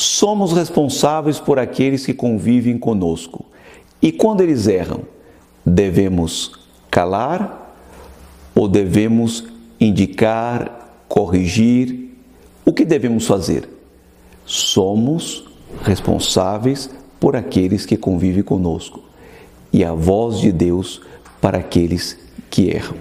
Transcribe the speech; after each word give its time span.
somos 0.00 0.52
responsáveis 0.52 1.38
por 1.38 1.58
aqueles 1.58 2.06
que 2.06 2.14
convivem 2.14 2.78
conosco. 2.78 3.44
E 4.00 4.10
quando 4.10 4.40
eles 4.40 4.66
erram, 4.66 5.02
devemos 5.64 6.52
calar 6.90 7.74
ou 8.54 8.66
devemos 8.66 9.44
indicar, 9.78 11.04
corrigir? 11.06 12.16
O 12.64 12.72
que 12.72 12.84
devemos 12.84 13.26
fazer? 13.26 13.68
Somos 14.46 15.44
responsáveis 15.82 16.90
por 17.18 17.36
aqueles 17.36 17.84
que 17.84 17.96
convivem 17.96 18.42
conosco 18.42 19.02
e 19.72 19.84
a 19.84 19.92
voz 19.92 20.40
de 20.40 20.50
Deus 20.50 21.02
para 21.40 21.58
aqueles 21.58 22.18
que 22.48 22.70
erram. 22.70 22.96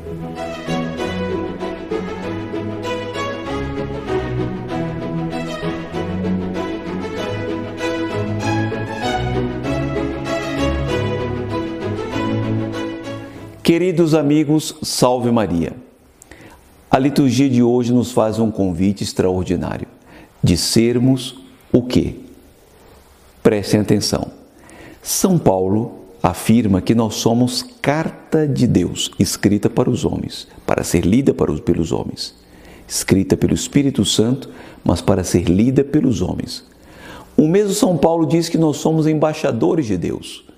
Queridos 13.70 14.16
amigos, 14.16 14.74
salve 14.82 15.30
Maria. 15.30 15.74
A 16.90 16.98
liturgia 16.98 17.48
de 17.48 17.62
hoje 17.62 17.94
nos 17.94 18.12
faz 18.12 18.40
um 18.40 18.50
convite 18.50 19.04
extraordinário 19.04 19.88
de 20.44 20.58
sermos 20.58 21.36
o 21.72 21.84
quê? 21.84 22.16
Prestem 23.44 23.82
atenção. 23.82 24.32
São 25.04 25.38
Paulo 25.38 26.00
afirma 26.24 26.82
que 26.82 26.96
nós 26.96 27.14
somos 27.18 27.64
carta 27.80 28.48
de 28.48 28.66
Deus, 28.66 29.12
escrita 29.20 29.70
para 29.70 29.88
os 29.88 30.04
homens, 30.04 30.48
para 30.66 30.84
ser 30.84 31.06
lida 31.06 31.32
pelos 31.32 31.92
homens. 31.92 32.34
Escrita 32.88 33.38
pelo 33.38 33.54
Espírito 33.54 34.04
Santo, 34.04 34.50
mas 34.84 35.00
para 35.00 35.24
ser 35.24 35.44
lida 35.44 35.84
pelos 35.84 36.24
homens. 36.24 36.66
O 37.38 37.48
mesmo 37.48 37.76
São 37.76 37.96
Paulo 37.96 38.26
diz 38.26 38.50
que 38.50 38.58
nós 38.58 38.78
somos 38.78 39.06
embaixadores 39.06 39.86
de 39.86 39.96
Deus. 39.96 40.49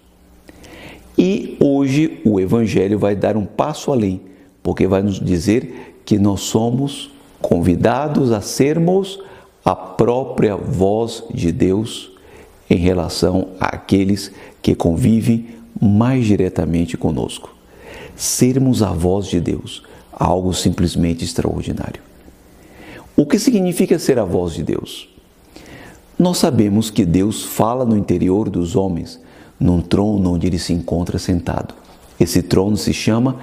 E 1.24 1.56
hoje 1.60 2.20
o 2.26 2.40
Evangelho 2.40 2.98
vai 2.98 3.16
dar 3.16 3.38
um 3.38 3.46
passo 3.46 3.92
além, 3.92 4.22
porque 4.64 4.88
vai 4.88 5.04
nos 5.04 5.20
dizer 5.20 6.02
que 6.04 6.18
nós 6.18 6.42
somos 6.42 7.12
convidados 7.40 8.32
a 8.32 8.42
sermos 8.42 9.20
a 9.64 9.76
própria 9.76 10.56
voz 10.56 11.24
de 11.32 11.52
Deus 11.52 12.12
em 12.68 12.78
relação 12.78 13.50
àqueles 13.60 14.32
que 14.64 14.74
convivem 14.74 15.46
mais 15.80 16.26
diretamente 16.26 16.98
conosco. 16.98 17.54
Sermos 18.16 18.82
a 18.82 18.92
voz 18.92 19.28
de 19.28 19.40
Deus, 19.40 19.84
algo 20.12 20.52
simplesmente 20.56 21.24
extraordinário. 21.24 22.02
O 23.16 23.28
que 23.28 23.38
significa 23.38 24.00
ser 24.00 24.18
a 24.18 24.26
voz 24.26 24.56
de 24.56 24.64
Deus? 24.64 25.08
Nós 26.18 26.40
sabemos 26.40 26.90
que 26.90 27.06
Deus 27.06 27.44
fala 27.44 27.86
no 27.86 27.96
interior 27.96 28.50
dos 28.50 28.76
homens 28.76 29.20
num 29.62 29.80
trono 29.80 30.34
onde 30.34 30.48
ele 30.48 30.58
se 30.58 30.74
encontra 30.74 31.20
sentado. 31.20 31.76
Esse 32.20 32.42
trono 32.42 32.76
se 32.76 32.92
chama 32.92 33.38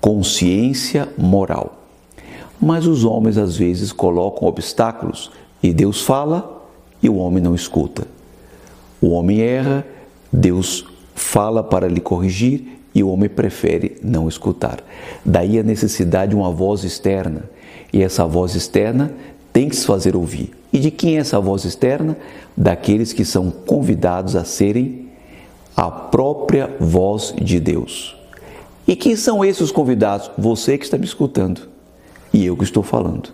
consciência 0.00 1.08
moral. 1.16 1.78
Mas 2.60 2.86
os 2.86 3.04
homens 3.04 3.38
às 3.38 3.56
vezes 3.56 3.90
colocam 3.90 4.46
obstáculos 4.46 5.30
e 5.62 5.72
Deus 5.72 6.02
fala 6.02 6.62
e 7.02 7.08
o 7.08 7.16
homem 7.16 7.42
não 7.42 7.54
escuta. 7.54 8.06
O 9.00 9.10
homem 9.10 9.40
erra, 9.40 9.84
Deus 10.30 10.84
fala 11.14 11.62
para 11.62 11.88
lhe 11.88 12.00
corrigir 12.00 12.80
e 12.94 13.02
o 13.02 13.08
homem 13.08 13.28
prefere 13.28 13.96
não 14.02 14.28
escutar. 14.28 14.78
Daí 15.24 15.58
a 15.58 15.62
necessidade 15.62 16.30
de 16.30 16.36
uma 16.36 16.50
voz 16.50 16.84
externa. 16.84 17.44
E 17.92 18.02
essa 18.02 18.26
voz 18.26 18.54
externa 18.54 19.12
tem 19.52 19.68
que 19.68 19.76
se 19.76 19.86
fazer 19.86 20.14
ouvir. 20.14 20.50
E 20.72 20.78
de 20.78 20.90
quem 20.90 21.16
é 21.16 21.20
essa 21.20 21.40
voz 21.40 21.64
externa? 21.64 22.16
Daqueles 22.56 23.12
que 23.12 23.24
são 23.24 23.50
convidados 23.50 24.36
a 24.36 24.44
serem 24.44 25.01
a 25.82 25.90
própria 25.90 26.76
voz 26.78 27.34
de 27.42 27.58
Deus. 27.58 28.14
E 28.86 28.94
quem 28.94 29.16
são 29.16 29.44
esses 29.44 29.72
convidados? 29.72 30.30
Você 30.38 30.78
que 30.78 30.84
está 30.84 30.96
me 30.96 31.04
escutando 31.04 31.68
e 32.32 32.46
eu 32.46 32.56
que 32.56 32.62
estou 32.62 32.84
falando. 32.84 33.30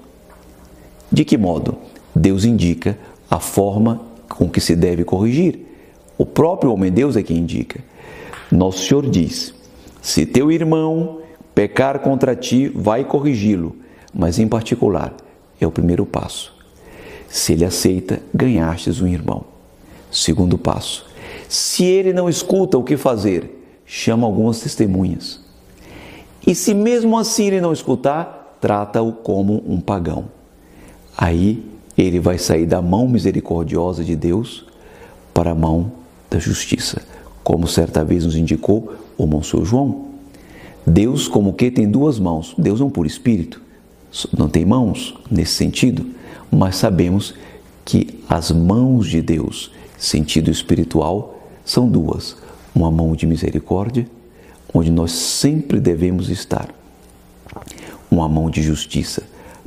De 1.13 1.27
que 1.27 1.37
modo? 1.37 1.77
Deus 2.15 2.47
indica 2.47 2.99
a 3.31 3.39
forma 3.39 4.01
com 4.31 4.49
que 4.49 4.63
se 4.63 4.75
deve 4.75 5.05
corrigir. 5.05 5.59
O 6.17 6.25
próprio 6.25 6.73
homem 6.73 6.91
Deus 6.91 7.17
é 7.17 7.23
quem 7.23 7.37
indica. 7.37 7.81
Nosso 8.51 8.79
Senhor 8.79 9.11
diz: 9.11 9.53
se 10.01 10.25
teu 10.25 10.51
irmão 10.51 11.19
pecar 11.55 11.99
contra 11.99 12.35
ti, 12.35 12.67
vai 12.75 13.05
corrigi-lo, 13.05 13.77
mas 14.15 14.39
em 14.39 14.49
particular 14.49 15.15
é 15.61 15.67
o 15.67 15.71
primeiro 15.71 16.07
passo. 16.07 16.55
Se 17.29 17.53
ele 17.53 17.67
aceita, 17.67 18.23
ganhastes 18.33 19.03
um 19.03 19.07
irmão. 19.07 19.45
Segundo 20.11 20.57
passo, 20.57 21.08
se 21.49 21.85
ele 21.85 22.13
não 22.13 22.29
escuta 22.29 22.77
o 22.77 22.85
que 22.85 22.97
fazer, 22.97 23.65
chama 23.87 24.27
algumas 24.27 24.61
testemunhas. 24.61 25.41
E 26.47 26.55
se 26.55 26.75
mesmo 26.75 27.19
assim 27.19 27.47
ele 27.47 27.61
não 27.61 27.73
escutar, 27.73 28.57
trata-o 28.61 29.13
como 29.13 29.63
um 29.67 29.81
pagão. 29.81 30.27
Aí 31.17 31.65
ele 31.97 32.21
vai 32.21 32.39
sair 32.39 32.67
da 32.67 32.83
mão 32.83 33.09
misericordiosa 33.09 34.05
de 34.05 34.15
Deus 34.15 34.67
para 35.33 35.53
a 35.53 35.55
mão 35.55 35.91
da 36.31 36.39
justiça, 36.39 37.03
como 37.43 37.67
certa 37.67 38.05
vez 38.05 38.25
nos 38.25 38.37
indicou 38.37 38.95
o 39.17 39.27
Monsenhor 39.27 39.65
João. 39.65 40.07
Deus, 40.87 41.27
como 41.29 41.53
que 41.53 41.71
tem 41.71 41.91
duas 41.91 42.19
mãos, 42.19 42.55
Deus 42.57 42.81
é 42.81 42.85
um 42.85 42.91
puro 42.91 43.09
espírito, 43.09 43.61
não 44.37 44.49
tem 44.49 44.65
mãos 44.65 45.15
nesse 45.31 45.53
sentido, 45.53 46.07
mas 46.51 46.77
sabemos 46.77 47.35
que 47.85 48.21
as 48.29 48.51
mãos 48.51 49.09
de 49.09 49.21
Deus, 49.21 49.71
sentido 49.97 50.51
espiritual, 50.51 51.38
são 51.69 51.87
duas: 51.87 52.35
uma 52.75 52.91
mão 52.91 53.15
de 53.15 53.27
misericórdia, 53.27 54.09
onde 54.73 54.91
nós 54.91 55.13
sempre 55.13 55.79
devemos 55.79 56.31
estar, 56.31 56.75
uma 58.11 58.27
mão 58.27 58.49
de 58.49 58.63
justiça, 58.63 59.23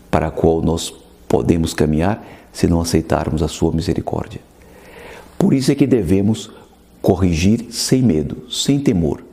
para 0.09 0.27
a 0.27 0.31
qual 0.31 0.63
nós 0.63 0.91
podemos 1.27 1.75
caminhar 1.75 2.25
se 2.51 2.65
não 2.65 2.81
aceitarmos 2.81 3.43
a 3.43 3.47
sua 3.47 3.71
misericórdia. 3.71 4.41
Por 5.37 5.53
isso 5.53 5.71
é 5.71 5.75
que 5.75 5.85
devemos 5.85 6.49
corrigir 7.03 7.67
sem 7.69 8.01
medo, 8.01 8.49
sem 8.49 8.79
temor. 8.79 9.23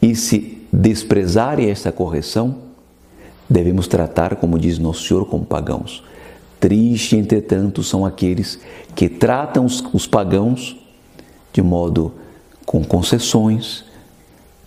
E 0.00 0.14
se 0.14 0.58
desprezarem 0.70 1.70
esta 1.70 1.90
correção, 1.90 2.58
devemos 3.48 3.88
tratar, 3.88 4.36
como 4.36 4.58
diz 4.58 4.78
Nosso 4.78 5.08
Senhor, 5.08 5.24
como 5.26 5.46
pagãos. 5.46 6.04
Triste, 6.60 7.16
entretanto, 7.16 7.82
são 7.82 8.04
aqueles 8.04 8.60
que 8.94 9.08
tratam 9.08 9.64
os, 9.64 9.82
os 9.92 10.06
pagãos 10.06 10.76
de 11.52 11.62
modo 11.62 12.12
com 12.64 12.84
concessões. 12.84 13.84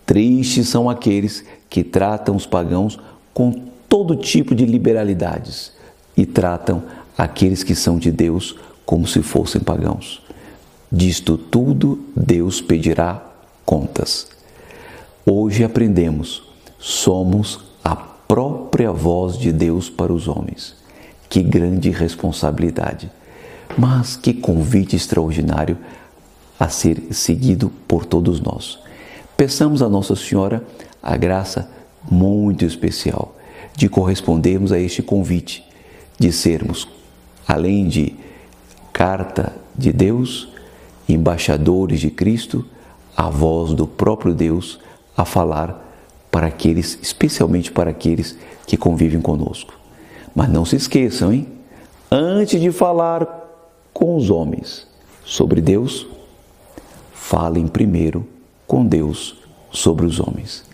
Tristes 0.05 0.67
são 0.69 0.89
aqueles 0.89 1.43
que 1.69 1.83
tratam 1.83 2.35
os 2.35 2.45
pagãos 2.45 2.99
com 3.33 3.51
todo 3.87 4.15
tipo 4.15 4.55
de 4.55 4.65
liberalidades 4.65 5.71
e 6.15 6.25
tratam 6.25 6.83
aqueles 7.17 7.63
que 7.63 7.75
são 7.75 7.97
de 7.97 8.11
Deus 8.11 8.55
como 8.85 9.05
se 9.07 9.21
fossem 9.21 9.61
pagãos. 9.61 10.21
Disto 10.91 11.37
tudo 11.37 12.03
Deus 12.15 12.61
pedirá 12.61 13.23
contas. 13.65 14.27
Hoje 15.25 15.63
aprendemos, 15.63 16.41
somos 16.79 17.59
a 17.83 17.95
própria 17.95 18.91
voz 18.91 19.37
de 19.37 19.51
Deus 19.51 19.89
para 19.89 20.11
os 20.11 20.27
homens. 20.27 20.75
Que 21.29 21.43
grande 21.43 21.91
responsabilidade! 21.91 23.11
Mas 23.77 24.15
que 24.15 24.33
convite 24.33 24.95
extraordinário 24.95 25.77
a 26.59 26.67
ser 26.67 27.01
seguido 27.11 27.71
por 27.87 28.05
todos 28.05 28.41
nós. 28.41 28.79
Peçamos 29.37 29.81
a 29.81 29.87
Nossa 29.87 30.15
Senhora 30.15 30.63
a 31.01 31.15
graça 31.15 31.71
muito 32.11 32.65
especial 32.65 33.35
de 33.75 33.87
correspondermos 33.87 34.71
a 34.71 34.79
este 34.79 35.01
convite, 35.01 35.63
de 36.17 36.31
sermos, 36.33 36.87
além 37.47 37.87
de 37.87 38.13
carta 38.91 39.55
de 39.73 39.93
Deus, 39.93 40.49
embaixadores 41.07 42.01
de 42.01 42.11
Cristo, 42.11 42.65
a 43.15 43.29
voz 43.29 43.73
do 43.73 43.87
próprio 43.87 44.33
Deus 44.33 44.79
a 45.15 45.23
falar 45.23 45.85
para 46.29 46.47
aqueles, 46.47 46.99
especialmente 47.01 47.71
para 47.71 47.89
aqueles 47.89 48.37
que 48.67 48.77
convivem 48.77 49.21
conosco. 49.21 49.73
Mas 50.35 50.49
não 50.49 50.65
se 50.65 50.75
esqueçam, 50.75 51.31
hein? 51.33 51.47
Antes 52.11 52.59
de 52.59 52.71
falar 52.71 53.27
com 53.93 54.15
os 54.15 54.29
homens 54.29 54.87
sobre 55.23 55.61
Deus, 55.61 56.05
falem 57.19 57.67
primeiro 57.67 58.25
com 58.65 58.85
Deus 58.85 59.35
sobre 59.71 60.05
os 60.05 60.19
homens. 60.19 60.65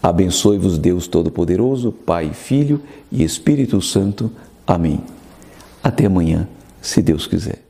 Abençoe-vos 0.00 0.78
Deus 0.78 1.08
Todo-Poderoso, 1.08 1.90
Pai, 1.90 2.32
Filho 2.32 2.80
e 3.10 3.24
Espírito 3.24 3.80
Santo. 3.82 4.30
Amém. 4.64 5.00
Até 5.82 6.06
amanhã, 6.06 6.46
se 6.80 7.02
Deus 7.02 7.26
quiser. 7.26 7.64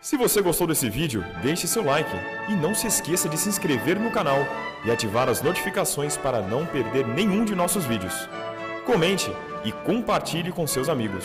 Se 0.00 0.16
você 0.16 0.40
gostou 0.40 0.66
desse 0.66 0.88
vídeo, 0.88 1.24
deixe 1.42 1.66
seu 1.66 1.84
like 1.84 2.10
e 2.48 2.54
não 2.54 2.74
se 2.74 2.86
esqueça 2.86 3.28
de 3.28 3.36
se 3.36 3.48
inscrever 3.48 3.98
no 3.98 4.10
canal 4.10 4.38
e 4.84 4.90
ativar 4.90 5.28
as 5.28 5.42
notificações 5.42 6.16
para 6.16 6.40
não 6.40 6.64
perder 6.64 7.06
nenhum 7.06 7.44
de 7.44 7.54
nossos 7.54 7.84
vídeos. 7.84 8.28
Comente 8.86 9.30
e 9.64 9.72
compartilhe 9.72 10.52
com 10.52 10.66
seus 10.66 10.88
amigos. 10.88 11.24